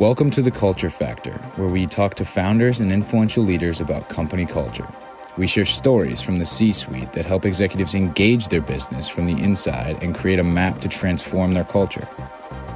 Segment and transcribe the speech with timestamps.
[0.00, 4.46] Welcome to the Culture Factor, where we talk to founders and influential leaders about company
[4.46, 4.88] culture.
[5.36, 9.38] We share stories from the C suite that help executives engage their business from the
[9.42, 12.08] inside and create a map to transform their culture.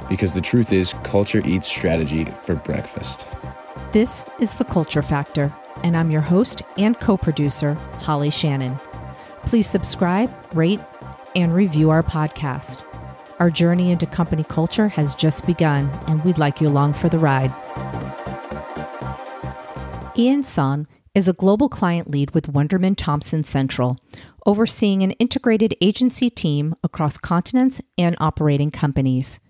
[0.07, 3.25] Because the truth is, culture eats strategy for breakfast.
[3.91, 5.51] This is The Culture Factor,
[5.81, 8.77] and I'm your host and co producer, Holly Shannon.
[9.47, 10.79] Please subscribe, rate,
[11.35, 12.84] and review our podcast.
[13.37, 17.19] Our journey into company culture has just begun, and we'd like you along for the
[17.19, 17.53] ride.
[20.17, 23.97] Ian Sohn is a global client lead with Wunderman Thompson Central,
[24.45, 29.41] overseeing an integrated agency team across continents and operating companies.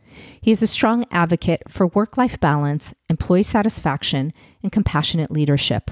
[0.41, 5.91] He is a strong advocate for work life balance, employee satisfaction, and compassionate leadership,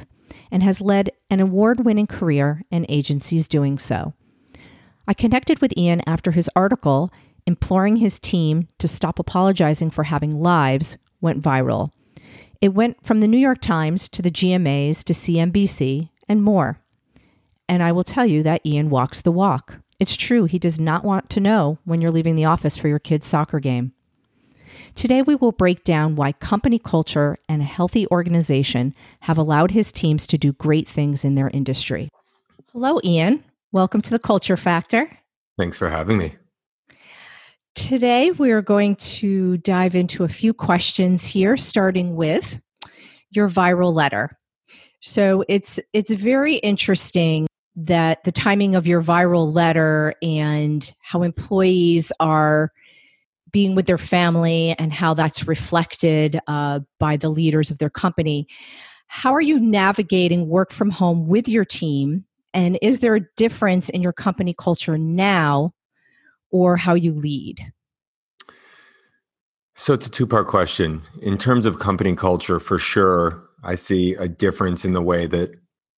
[0.49, 4.13] and has led an award winning career in agencies doing so.
[5.07, 7.11] I connected with Ian after his article
[7.45, 11.91] imploring his team to stop apologizing for having lives went viral.
[12.61, 16.79] It went from the New York Times to the GMAs to CNBC and more.
[17.67, 19.79] And I will tell you that Ian walks the walk.
[19.99, 22.99] It's true, he does not want to know when you're leaving the office for your
[22.99, 23.93] kid's soccer game.
[24.95, 29.91] Today, we will break down why company culture and a healthy organization have allowed his
[29.91, 32.09] teams to do great things in their industry.
[32.71, 33.43] Hello, Ian.
[33.71, 35.09] Welcome to the Culture Factor.
[35.57, 36.33] Thanks for having me.
[37.75, 42.59] Today, we are going to dive into a few questions here, starting with
[43.31, 44.37] your viral letter.
[45.01, 52.11] So it's it's very interesting that the timing of your viral letter and how employees
[52.19, 52.71] are
[53.51, 58.47] being with their family and how that's reflected uh, by the leaders of their company.
[59.07, 62.25] How are you navigating work from home with your team?
[62.53, 65.73] And is there a difference in your company culture now
[66.53, 67.73] or how you lead?
[69.75, 71.01] So it's a two part question.
[71.21, 75.51] In terms of company culture, for sure, I see a difference in the way that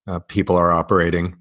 [0.07, 1.35] uh, people are operating.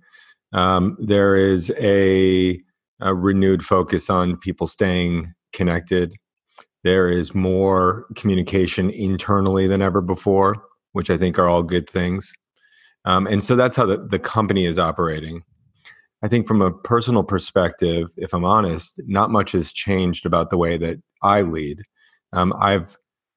[0.53, 2.61] Um, there is a,
[3.01, 6.13] a renewed focus on people staying connected.
[6.83, 10.57] There is more communication internally than ever before,
[10.93, 12.33] which I think are all good things.
[13.05, 15.45] Um, and so that's how the, the company is operating.
[16.25, 20.57] I think from a personal perspective, if I'm honest, not much has changed about the
[20.57, 21.83] way that I lead.
[22.33, 22.97] Um, I've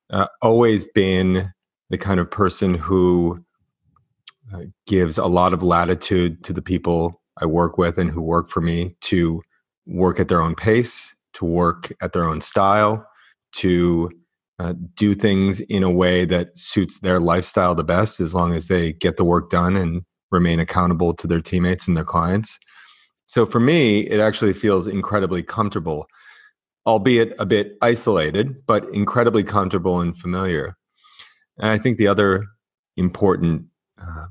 [0.09, 1.51] uh, always been
[1.89, 3.43] the kind of person who
[4.53, 8.47] uh, gives a lot of latitude to the people I work with and who work
[8.47, 9.41] for me to
[9.85, 13.05] work at their own pace, to work at their own style,
[13.55, 14.09] to
[14.59, 18.69] uh, do things in a way that suits their lifestyle the best as long as
[18.69, 22.57] they get the work done and remain accountable to their teammates and their clients.
[23.27, 26.07] So for me, it actually feels incredibly comfortable,
[26.85, 30.75] albeit a bit isolated, but incredibly comfortable and familiar.
[31.57, 32.45] And I think the other
[32.95, 33.65] important
[34.01, 34.27] uh,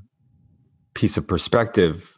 [0.93, 2.17] piece of perspective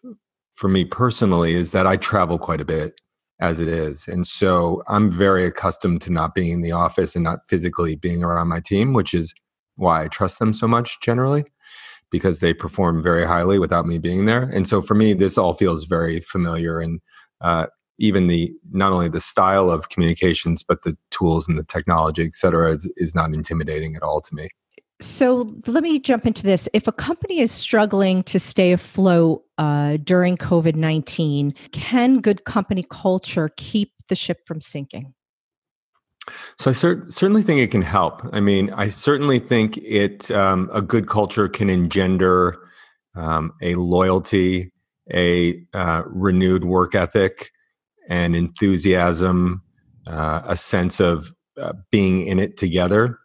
[0.56, 2.94] for me personally is that I travel quite a bit
[3.42, 4.08] as it is.
[4.08, 8.24] And so I'm very accustomed to not being in the office and not physically being
[8.24, 9.34] around my team, which is
[9.76, 11.46] why I trust them so much generally
[12.12, 14.44] because they perform very highly without me being there.
[14.44, 17.02] And so for me, this all feels very familiar and
[17.42, 17.68] uh,
[18.00, 22.34] even the not only the style of communications but the tools and the technology et
[22.34, 24.50] cetera is, is not intimidating at all to me
[25.02, 26.68] so let me jump into this.
[26.74, 32.86] If a company is struggling to stay afloat uh, during COVID 19, can good company
[32.90, 35.14] culture keep the ship from sinking?
[36.58, 38.22] So I cer- certainly think it can help.
[38.34, 42.58] I mean, I certainly think it um, a good culture can engender
[43.16, 44.72] um, a loyalty,
[45.14, 47.52] a uh, renewed work ethic,
[48.10, 49.62] and enthusiasm,
[50.08, 53.20] uh, a sense of uh, being in it together.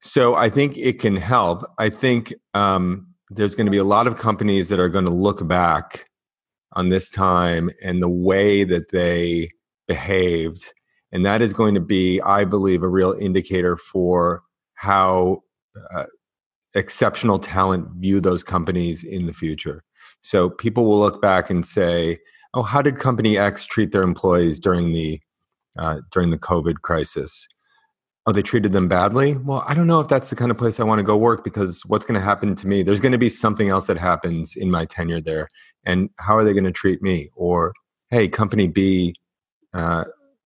[0.00, 1.64] So I think it can help.
[1.78, 5.12] I think um, there's going to be a lot of companies that are going to
[5.12, 6.10] look back
[6.72, 9.50] on this time and the way that they
[9.88, 10.72] behaved
[11.14, 14.42] and that is going to be, I believe, a real indicator for
[14.74, 15.44] how
[15.94, 16.04] uh,
[16.74, 19.84] exceptional talent view those companies in the future.
[20.20, 22.18] So people will look back and say,
[22.52, 25.20] "Oh, how did company X treat their employees during the
[25.78, 27.48] uh, during the COVID crisis?"
[28.26, 29.36] Oh, they treated them badly.
[29.36, 31.44] Well, I don't know if that's the kind of place I want to go work
[31.44, 32.82] because what's going to happen to me?
[32.82, 35.48] There's going to be something else that happens in my tenure there,
[35.84, 37.28] and how are they going to treat me?
[37.36, 37.72] Or,
[38.10, 39.14] hey, company B
[39.74, 40.04] uh,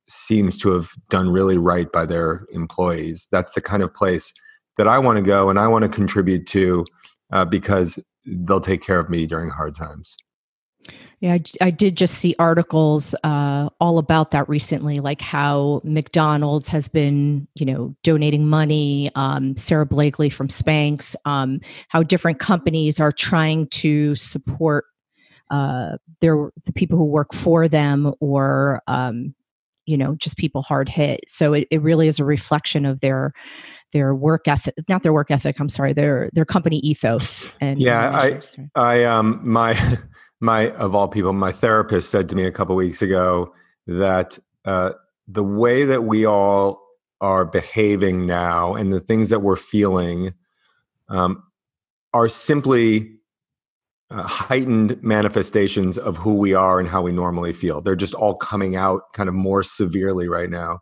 [0.08, 3.28] seems to have done really right by their employees.
[3.31, 4.32] That's the kind of place
[4.76, 6.87] that I want to go and I want to contribute to
[7.32, 10.16] uh, because they'll take care of me during hard times.
[11.20, 16.69] Yeah, I, I, did just see articles uh, all about that recently, like how McDonald's
[16.69, 19.10] has been, you know, donating money.
[19.16, 24.84] Um, Sara Blakely from Spanx, um, how different companies are trying to support
[25.50, 29.34] uh, their the people who work for them, or um,
[29.88, 31.20] you know, just people hard hit.
[31.26, 33.32] So it, it really is a reflection of their
[33.93, 35.58] their work ethic, not their work ethic.
[35.58, 37.49] I'm sorry, their their company ethos.
[37.61, 38.40] And yeah, I
[38.75, 39.99] I um my
[40.40, 43.55] my of all people, my therapist said to me a couple weeks ago
[43.87, 44.93] that uh,
[45.26, 46.82] the way that we all
[47.20, 50.34] are behaving now and the things that we're feeling
[51.08, 51.43] um,
[52.12, 53.18] are simply
[54.10, 57.81] uh, heightened manifestations of who we are and how we normally feel.
[57.81, 60.81] They're just all coming out kind of more severely right now.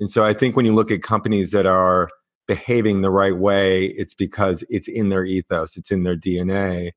[0.00, 2.08] And so I think when you look at companies that are
[2.46, 6.90] behaving the right way, it's because it's in their ethos, it's in their DNA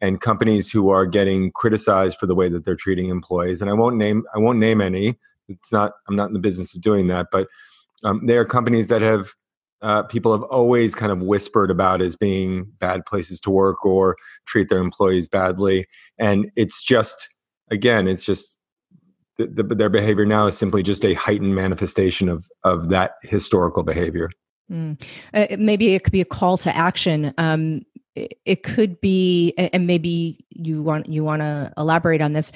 [0.00, 3.72] and companies who are getting criticized for the way that they're treating employees and i
[3.72, 5.18] won't name i won't name any
[5.48, 7.48] it's not i'm not in the business of doing that but
[8.04, 9.34] um, they are companies that have
[9.86, 14.16] uh, people have always kind of whispered about as being bad places to work or
[14.46, 15.86] treat their employees badly
[16.18, 17.28] and it's just
[17.70, 18.58] again it's just
[19.38, 23.82] the, the, their behavior now is simply just a heightened manifestation of of that historical
[23.82, 24.30] behavior
[24.68, 25.00] Mm.
[25.32, 27.32] Uh, maybe it could be a call to action.
[27.38, 27.82] Um,
[28.16, 32.50] it could be and maybe you want you want to elaborate on this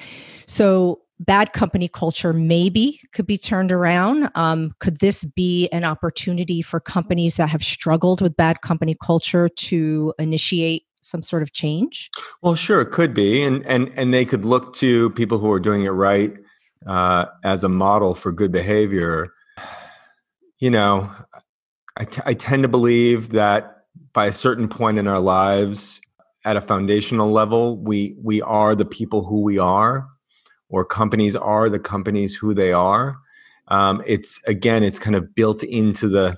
[0.47, 4.29] so bad company culture maybe could be turned around.
[4.35, 9.47] Um, could this be an opportunity for companies that have struggled with bad company culture
[9.47, 12.09] to initiate some sort of change?
[12.41, 15.59] Well sure it could be and and and they could look to people who are
[15.59, 16.33] doing it right
[16.85, 19.33] uh, as a model for good behavior.
[20.59, 21.11] You know
[21.97, 23.83] I, t- I tend to believe that
[24.13, 25.99] by a certain point in our lives
[26.45, 30.07] at a foundational level we we are the people who we are
[30.71, 33.17] or companies are the companies who they are.
[33.67, 36.35] Um, it's again it's kind of built into the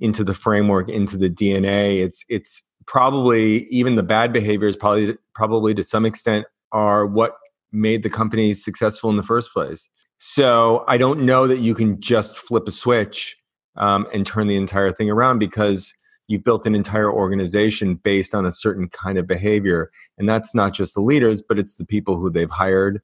[0.00, 5.74] into the framework into the dna it's it's probably even the bad behaviors probably probably
[5.74, 7.36] to some extent are what
[7.72, 9.88] made the company successful in the first place.
[10.18, 13.36] So i don't know that you can just flip a switch
[13.76, 15.94] um, and turn the entire thing around because
[16.26, 19.90] you've built an entire organization based on a certain kind of behavior.
[20.18, 23.00] And that's not just the leaders but it's the people who they've hired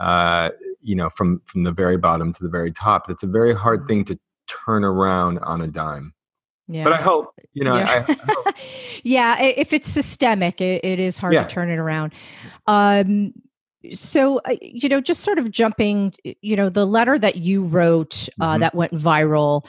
[0.00, 0.50] uh,
[0.80, 3.80] you know from from the very bottom to the very top it's a very hard
[3.80, 3.88] mm-hmm.
[3.88, 6.12] thing to turn around on a dime
[6.68, 6.82] yeah.
[6.82, 8.04] But I hope, you know, yeah.
[8.08, 8.54] I, I hope.
[9.04, 11.44] yeah if it's systemic, it, it is hard yeah.
[11.44, 12.12] to turn it around.
[12.66, 13.32] Um,
[13.92, 18.28] so uh, you know just sort of jumping you know the letter that you wrote
[18.40, 18.60] uh, mm-hmm.
[18.62, 19.64] that went viral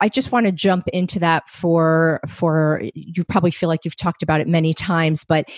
[0.00, 4.22] I just want to jump into that for for you probably feel like you've talked
[4.22, 5.48] about it many times, but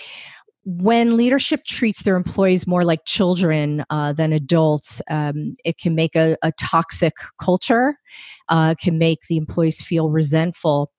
[0.65, 6.15] when leadership treats their employees more like children uh, than adults, um, it can make
[6.15, 7.95] a, a toxic culture,
[8.49, 10.91] uh, can make the employees feel resentful.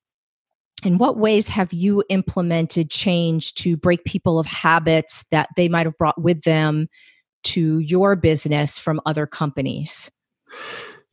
[0.83, 5.85] In what ways have you implemented change to break people of habits that they might
[5.85, 6.87] have brought with them
[7.43, 10.09] to your business from other companies?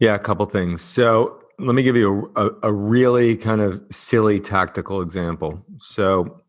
[0.01, 0.81] Yeah, a couple things.
[0.83, 5.65] So let me give you a, a, a, really kind of silly tactical example.
[5.81, 6.41] So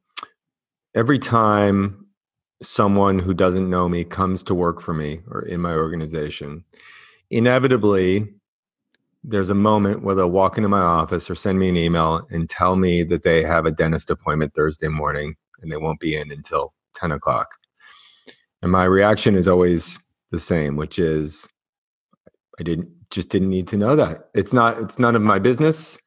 [0.95, 2.05] every time
[2.61, 6.63] someone who doesn't know me comes to work for me or in my organization,
[7.29, 8.27] inevitably
[9.23, 12.49] there's a moment where they'll walk into my office or send me an email and
[12.49, 16.31] tell me that they have a dentist appointment Thursday morning and they won't be in
[16.31, 17.55] until 10 o'clock.
[18.61, 19.99] And my reaction is always
[20.31, 21.47] the same, which is,
[22.59, 24.29] I didn't just didn't need to know that.
[24.33, 24.79] It's not.
[24.79, 25.97] It's none of my business.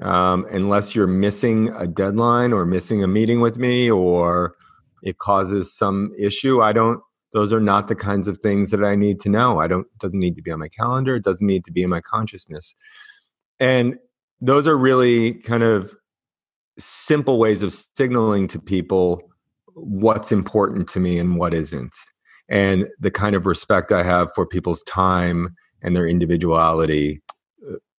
[0.00, 4.54] Um, unless you're missing a deadline or missing a meeting with me or
[5.02, 7.00] it causes some issue, I don't.
[7.32, 9.60] Those are not the kinds of things that I need to know.
[9.60, 9.86] I don't.
[9.98, 11.16] Doesn't need to be on my calendar.
[11.16, 12.74] It doesn't need to be in my consciousness.
[13.60, 13.96] And
[14.40, 15.94] those are really kind of
[16.78, 19.20] simple ways of signaling to people
[19.74, 21.94] what's important to me and what isn't
[22.48, 27.22] and the kind of respect I have for people's time and their individuality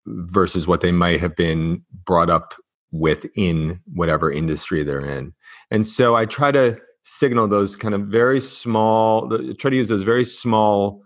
[0.05, 2.53] versus what they might have been brought up
[2.91, 5.33] with in whatever industry they're in.
[5.71, 10.03] And so I try to signal those kind of very small, try to use those
[10.03, 11.01] very small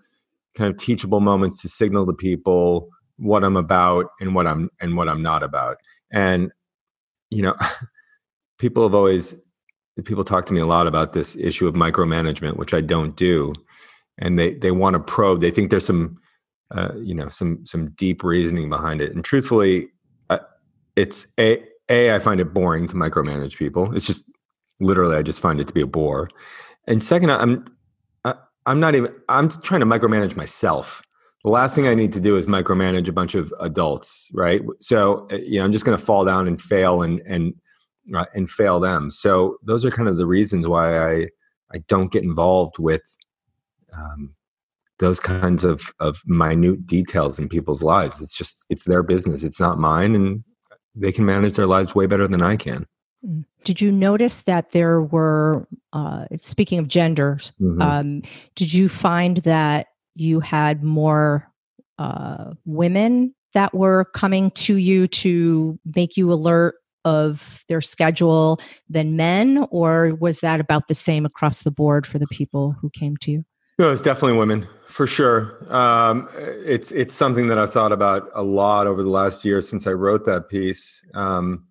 [0.56, 4.96] kind of teachable moments to signal to people what I'm about and what I'm and
[4.96, 5.78] what I'm not about.
[6.12, 6.52] And
[7.30, 7.56] you know,
[8.60, 9.36] people have always
[10.06, 13.54] people talk to me a lot about this issue of micromanagement, which I don't do.
[14.18, 15.42] And they they want to probe.
[15.42, 16.20] They think there's some
[16.72, 19.88] uh, you know some some deep reasoning behind it and truthfully
[20.30, 20.40] uh,
[20.96, 24.24] it's a a i find it boring to micromanage people it's just
[24.80, 26.30] literally i just find it to be a bore
[26.88, 27.66] and second i'm
[28.28, 28.36] I,
[28.68, 29.14] I'm not even.
[29.30, 31.02] I'm trying to micromanage myself.
[31.44, 34.62] The last thing I need to do is micromanage a bunch of adults, right?
[34.80, 37.54] So uh, you know, I'm just going to fall down and fail and and
[38.14, 39.10] uh, and fail them.
[39.10, 41.28] So those are kind of the reasons why I
[41.74, 43.04] I don't get involved with
[43.94, 44.36] um,
[45.00, 48.22] those kinds of of minute details in people's lives.
[48.22, 49.44] It's just it's their business.
[49.44, 50.44] It's not mine, and
[50.96, 52.86] they can manage their lives way better than I can.
[53.26, 53.46] Mm.
[53.64, 57.82] Did you notice that there were, uh, speaking of genders, mm-hmm.
[57.82, 58.22] um,
[58.56, 61.52] did you find that you had more
[61.98, 69.18] uh, women that were coming to you to make you alert of their schedule than
[69.18, 73.18] men, or was that about the same across the board for the people who came
[73.18, 73.46] to you?
[73.80, 75.56] No, it's definitely women for sure.
[75.72, 79.86] Um, it's it's something that I've thought about a lot over the last year since
[79.86, 81.06] I wrote that piece.
[81.14, 81.68] Um,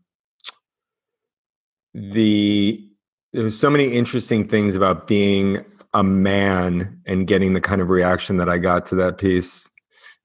[1.92, 2.88] the
[3.32, 8.36] there's so many interesting things about being a man and getting the kind of reaction
[8.36, 9.68] that I got to that piece.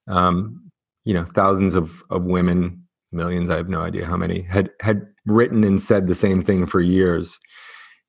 [0.08, 0.70] Um,
[1.04, 5.06] you know, thousands of of women millions i have no idea how many had had
[5.26, 7.38] written and said the same thing for years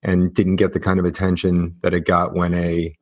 [0.05, 2.95] and didn't get the kind of attention that it got when a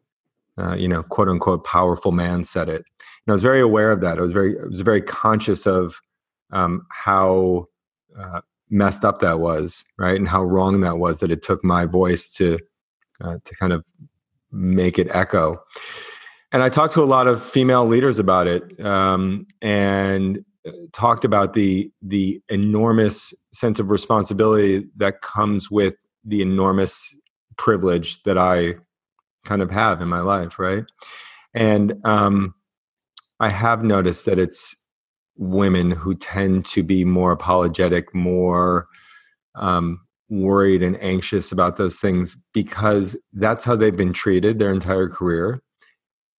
[0.60, 2.84] uh, you know quote unquote powerful man said it.
[3.26, 4.18] And i was very aware of that.
[4.18, 6.00] I was very i was very conscious of
[6.52, 7.66] um, how
[8.18, 10.16] uh, messed up that was right?
[10.16, 12.58] And how wrong that was that it took my voice to
[13.20, 13.84] uh, to kind of
[14.52, 15.62] make it echo.
[16.52, 20.44] And i talked to a lot of female leaders about it um, and
[20.92, 27.14] talked about the the enormous sense of responsibility that comes with the enormous
[27.56, 28.74] privilege that I
[29.44, 30.84] kind of have in my life, right?
[31.54, 32.54] And um,
[33.38, 34.76] I have noticed that it's
[35.36, 38.86] women who tend to be more apologetic, more
[39.54, 45.08] um, worried and anxious about those things because that's how they've been treated their entire
[45.08, 45.62] career.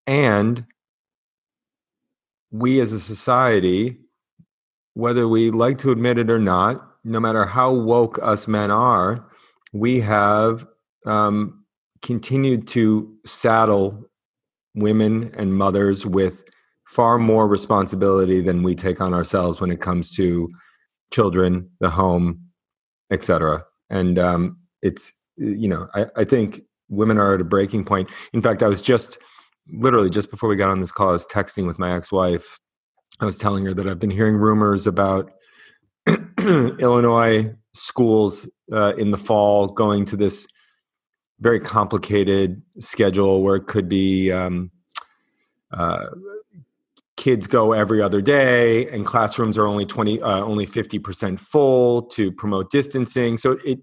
[0.07, 0.65] And
[2.51, 3.97] we as a society
[4.93, 9.25] whether we like to admit it or not, no matter how woke us men are,
[9.73, 10.65] we have
[11.05, 11.60] um,
[12.01, 14.03] continued to saddle
[14.75, 16.43] women and mothers with
[16.87, 20.49] far more responsibility than we take on ourselves when it comes to
[21.11, 22.39] children, the home,
[23.11, 23.63] etc.
[23.89, 28.09] And um, it's you know I, I think women are at a breaking point.
[28.33, 29.17] In fact, I was just
[29.69, 32.59] literally just before we got on this call, I was texting with my ex-wife
[33.21, 35.31] I was telling her that I've been hearing rumors about
[36.39, 40.47] Illinois schools uh, in the fall going to this
[41.41, 44.71] very complicated schedule where it could be um,
[45.71, 46.07] uh,
[47.17, 52.31] kids go every other day and classrooms are only 20 uh, only 50% full to
[52.31, 53.37] promote distancing.
[53.37, 53.79] So it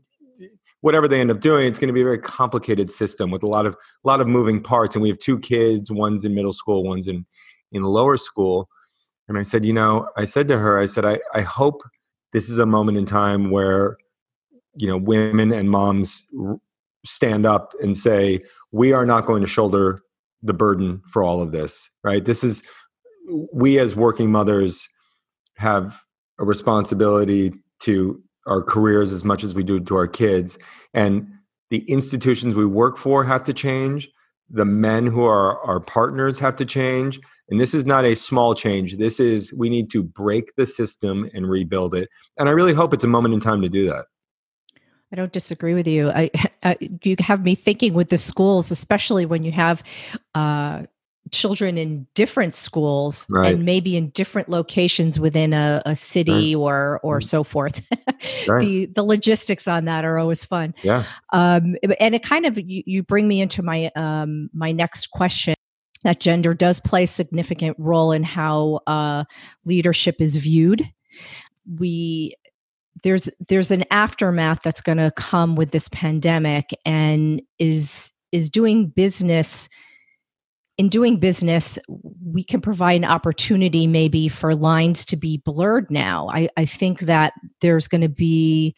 [0.81, 3.47] whatever they end up doing it's going to be a very complicated system with a
[3.47, 4.95] lot of a lot of moving parts.
[4.95, 7.27] And we have two kids one's in middle school one's in
[7.73, 8.69] in lower school.
[9.27, 11.83] And I said, you know, I said to her, I said, I, I hope
[12.33, 13.99] this is a moment in time where,
[14.75, 16.25] you know, women and moms
[17.05, 18.41] stand up and say,
[18.73, 20.01] we are not going to shoulder
[20.43, 22.25] the burden for all of this, right?
[22.25, 22.63] This is,
[23.53, 24.89] we as working mothers
[25.57, 26.01] have
[26.39, 30.59] a responsibility to our careers as much as we do to our kids.
[30.95, 31.29] And
[31.71, 34.09] the institutions we work for have to change.
[34.51, 37.21] The men who are our partners have to change.
[37.51, 38.97] And this is not a small change.
[38.97, 42.09] This is we need to break the system and rebuild it.
[42.39, 44.07] And i really hope it's a moment in time to do that
[45.13, 46.11] I don't disagree with you.
[46.11, 46.31] I,
[46.63, 49.83] I, you have me thinking with the schools, especially when you have
[50.35, 50.83] uh,
[51.31, 53.55] children in different schools right.
[53.55, 57.25] and maybe in different locations within a, a city or or mm.
[57.25, 57.83] so forth.
[58.49, 60.75] The the logistics on that are always fun.
[60.83, 61.05] Yeah.
[61.33, 65.55] Um, and it kind of you, you bring me into my um, my next question.
[66.03, 69.25] That gender does play a significant role in how uh,
[69.65, 70.83] leadership is viewed.
[71.79, 72.35] We
[73.03, 78.89] there's there's an aftermath that's going to come with this pandemic and is is doing
[78.89, 79.69] business
[80.79, 81.77] in doing business,
[82.25, 86.29] we can provide an opportunity maybe for lines to be blurred now.
[86.33, 88.77] I, I think that there's going to be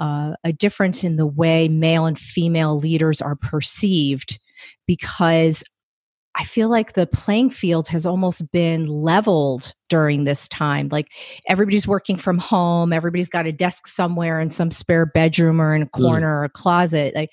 [0.00, 4.40] uh, a difference in the way male and female leaders are perceived
[4.86, 5.62] because
[6.36, 10.88] I feel like the playing field has almost been leveled during this time.
[10.90, 11.12] Like
[11.48, 15.82] everybody's working from home, everybody's got a desk somewhere in some spare bedroom or in
[15.82, 15.92] a mm.
[15.92, 16.40] corner mm.
[16.40, 17.14] or a closet.
[17.14, 17.30] Like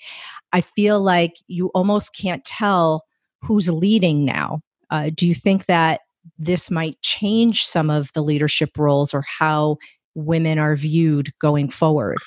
[0.52, 3.04] I feel like you almost can't tell
[3.40, 4.60] who's leading now.
[4.90, 6.02] Uh, do you think that
[6.38, 9.78] this might change some of the leadership roles or how
[10.14, 12.18] women are viewed going forward?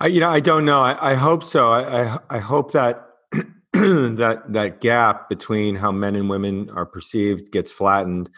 [0.00, 0.80] I, you know, I don't know.
[0.80, 1.68] I, I hope so.
[1.68, 3.06] I, I, I hope that
[4.18, 8.30] that that gap between how men and women are perceived gets flattened.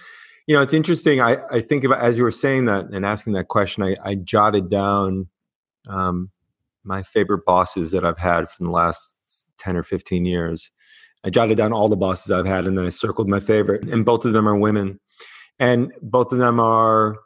[0.47, 1.21] You know, it's interesting.
[1.21, 4.15] I, I think about as you were saying that and asking that question, I, I
[4.15, 5.29] jotted down
[5.89, 6.31] um,
[6.85, 9.15] my favorite bosses that I've had from the last
[9.59, 10.71] 10 or 15 years.
[11.23, 14.07] I jotted down all the bosses I've had and then I circled my favorite, and
[14.07, 15.01] both of them are women.
[15.59, 17.17] And both of them are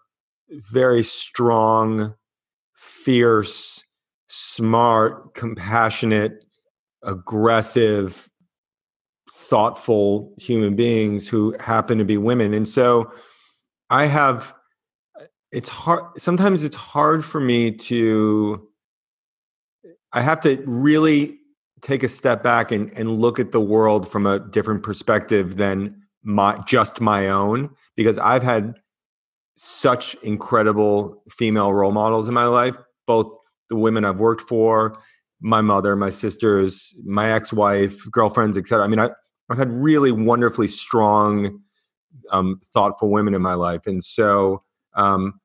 [0.49, 2.15] very strong,
[2.75, 3.85] fierce,
[4.27, 6.45] smart, compassionate,
[7.03, 8.29] aggressive,
[9.33, 12.55] thoughtful human beings who happen to be women.
[12.55, 13.13] And so
[13.89, 14.55] I have
[15.53, 18.69] it's hard sometimes it's hard for me to
[20.13, 21.39] I have to really
[21.83, 26.03] take a step back and, and look at the world from a different perspective than
[26.23, 28.75] my just my own because I've had
[29.57, 32.75] such incredible female role models in my life,
[33.07, 33.37] both
[33.69, 34.99] the women I've worked for,
[35.41, 38.85] my mother, my sisters, my ex-wife, girlfriends, etc.
[38.85, 39.11] I mean, I,
[39.49, 41.61] I've had really wonderfully strong,
[42.31, 44.63] um, thoughtful women in my life, and so
[44.95, 45.41] um,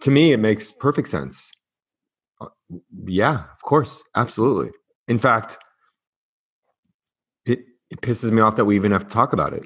[0.00, 1.52] to me, it makes perfect sense.
[2.40, 2.48] Uh,
[3.04, 4.70] yeah, of course, absolutely.
[5.08, 5.58] In fact,
[7.44, 9.64] it it pisses me off that we even have to talk about it.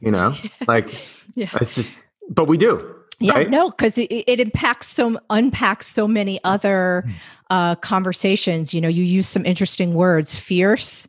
[0.00, 0.34] You know,
[0.66, 0.94] like
[1.34, 1.50] yeah.
[1.60, 1.92] it's just,
[2.28, 2.94] but we do.
[3.18, 3.50] Yeah, right?
[3.50, 7.12] no, because it, it impacts so unpacks so many other hmm.
[7.50, 8.74] uh, conversations.
[8.74, 11.08] You know, you use some interesting words: fierce,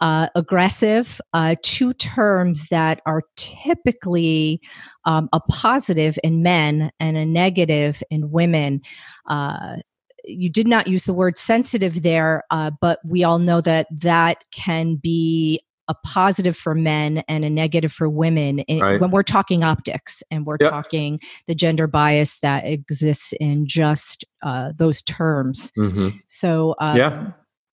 [0.00, 4.60] uh, aggressive, uh, two terms that are typically
[5.06, 8.82] um, a positive in men and a negative in women.
[9.26, 9.76] Uh,
[10.24, 14.38] you did not use the word sensitive there, uh, but we all know that that
[14.52, 19.00] can be a positive for men and a negative for women right.
[19.00, 20.70] when we're talking optics and we're yep.
[20.70, 25.72] talking the gender bias that exists in just uh, those terms.
[25.78, 26.10] Mm-hmm.
[26.26, 27.30] So, um, yeah.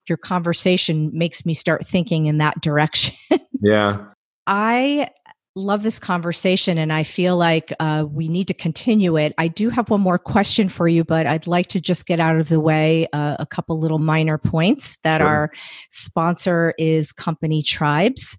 [0.10, 3.16] Your conversation makes me start thinking in that direction.
[3.62, 4.04] yeah.
[4.46, 5.08] I
[5.56, 9.34] love this conversation and I feel like uh, we need to continue it.
[9.38, 12.40] I do have one more question for you, but I'd like to just get out
[12.40, 15.28] of the way uh, a couple little minor points that sure.
[15.28, 15.52] our
[15.90, 18.36] sponsor is Company Tribes.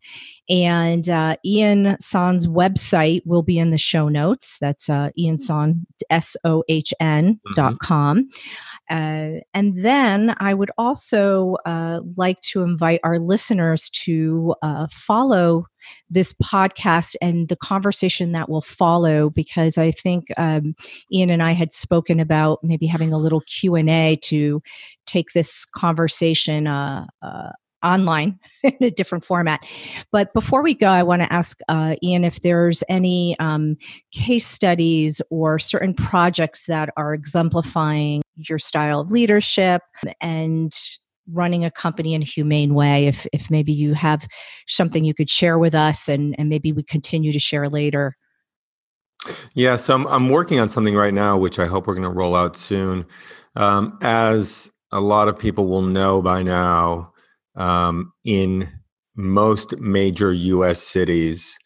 [0.49, 4.59] And uh, Ian Sohn's website will be in the show notes.
[4.61, 7.87] That's uh, Ian Sohn, S O H N dot mm-hmm.
[7.87, 8.29] com.
[8.91, 15.67] Uh, and then I would also uh, like to invite our listeners to uh, follow
[16.11, 20.75] this podcast and the conversation that will follow because i think um,
[21.13, 24.63] ian and i had spoken about maybe having a little q&a to
[25.07, 27.51] take this conversation uh, uh,
[27.85, 29.65] online in a different format.
[30.11, 33.77] But before we go, I want to ask uh, Ian if there's any um,
[34.13, 39.83] case studies or certain projects that are exemplifying your style of leadership
[40.21, 40.73] and
[41.33, 43.07] running a company in a humane way.
[43.07, 44.27] If if maybe you have
[44.67, 48.17] something you could share with us and and maybe we continue to share later.
[49.55, 52.11] Yeah so i'm, I'm working on something right now which i hope we're going to
[52.11, 53.07] roll out soon.
[53.57, 57.14] Um, as a lot of people will know by now
[57.57, 58.69] um, in
[59.17, 61.59] most major us cities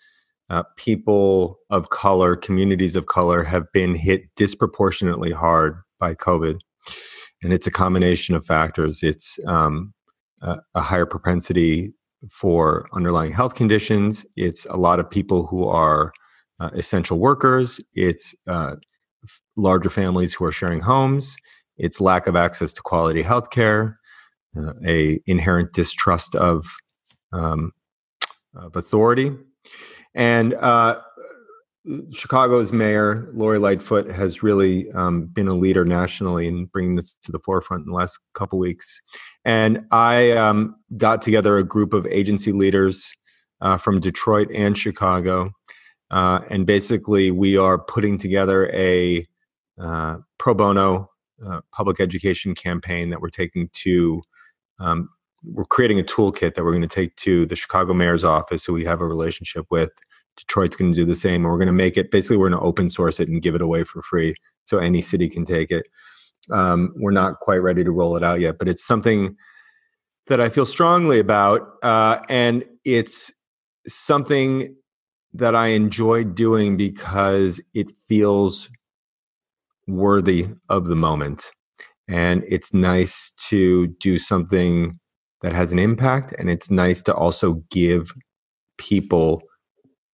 [0.50, 6.60] uh, people of color communities of color have been hit disproportionately hard by covid
[7.42, 9.02] and it's a combination of factors.
[9.02, 9.94] It's um,
[10.42, 11.92] a, a, higher propensity
[12.30, 14.26] for underlying health conditions.
[14.36, 16.12] It's a lot of people who are
[16.58, 17.80] uh, essential workers.
[17.94, 18.76] It's uh,
[19.22, 21.36] f- larger families who are sharing homes.
[21.76, 23.97] It's lack of access to quality health care,
[24.58, 26.66] uh, a inherent distrust of,
[27.32, 27.72] um,
[28.54, 29.32] of authority.
[30.14, 31.00] And uh,
[32.12, 37.32] Chicago's mayor Lori Lightfoot has really um, been a leader nationally in bringing this to
[37.32, 39.00] the forefront in the last couple weeks.
[39.44, 43.12] And I um, got together a group of agency leaders
[43.60, 45.50] uh, from Detroit and Chicago,
[46.10, 49.26] uh, and basically we are putting together a
[49.80, 51.10] uh, pro bono
[51.44, 54.22] uh, public education campaign that we're taking to.
[54.80, 55.10] Um,
[55.44, 58.72] we're creating a toolkit that we're going to take to the Chicago mayor's office, who
[58.72, 59.90] we have a relationship with,
[60.36, 61.42] Detroit's going to do the same.
[61.42, 63.54] And we're going to make it basically, we're going to open source it and give
[63.54, 65.86] it away for free so any city can take it.
[66.50, 69.36] Um, we're not quite ready to roll it out yet, but it's something
[70.28, 71.68] that I feel strongly about.
[71.82, 73.32] Uh, and it's
[73.86, 74.74] something
[75.34, 78.68] that I enjoy doing because it feels
[79.86, 81.50] worthy of the moment.
[82.08, 84.98] And it's nice to do something
[85.42, 86.34] that has an impact.
[86.38, 88.12] And it's nice to also give
[88.78, 89.42] people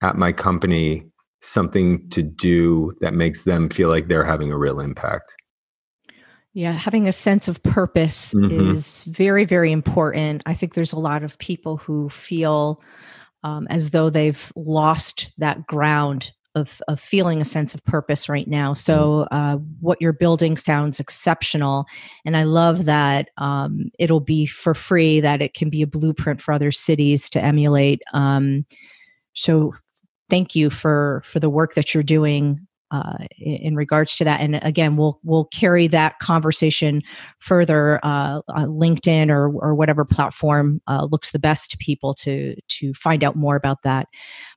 [0.03, 1.05] at my company
[1.41, 5.37] something to do that makes them feel like they're having a real impact.
[6.53, 8.73] Yeah, having a sense of purpose mm-hmm.
[8.73, 10.43] is very, very important.
[10.47, 12.81] I think there's a lot of people who feel
[13.43, 18.49] um, as though they've lost that ground of, of feeling a sense of purpose right
[18.49, 18.75] now.
[18.75, 19.35] So, mm-hmm.
[19.35, 21.87] uh, what you're building sounds exceptional.
[22.25, 26.41] And I love that um, it'll be for free, that it can be a blueprint
[26.41, 28.03] for other cities to emulate.
[28.13, 28.67] Um,
[29.35, 29.75] so,
[30.31, 34.41] thank you for for the work that you're doing uh, in regards to that.
[34.41, 37.03] And again, we'll we'll carry that conversation
[37.39, 38.01] further.
[38.03, 43.25] Uh, LinkedIn or or whatever platform uh, looks the best to people to to find
[43.25, 44.09] out more about that.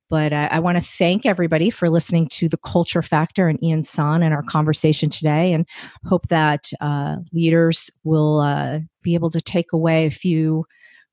[0.09, 3.83] But I, I want to thank everybody for listening to the Culture Factor and Ian
[3.83, 5.67] Sohn and our conversation today, and
[6.05, 10.65] hope that uh, leaders will uh, be able to take away a few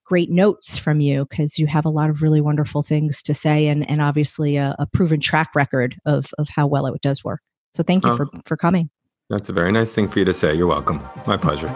[0.05, 3.69] great notes from you because you have a lot of really wonderful things to say
[3.69, 7.41] and, and obviously a, a proven track record of, of how well it does work.
[7.75, 8.91] So thank you oh, for, for coming.
[9.31, 10.55] That's a very nice thing for you to say.
[10.55, 11.01] You're welcome.
[11.27, 11.75] My pleasure.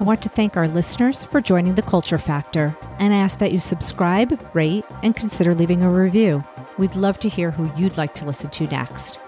[0.00, 3.58] I want to thank our listeners for joining the Culture Factor and ask that you
[3.58, 6.44] subscribe, rate, and consider leaving a review.
[6.76, 9.18] We'd love to hear who you'd like to listen to next.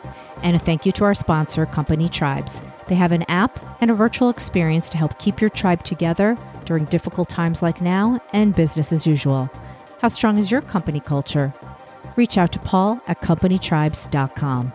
[0.43, 2.61] And a thank you to our sponsor, Company Tribes.
[2.89, 6.85] They have an app and a virtual experience to help keep your tribe together during
[6.87, 9.51] difficult times like now and business as usual.
[10.01, 11.53] How strong is your company culture?
[12.17, 14.73] Reach out to Paul at companytribes.com.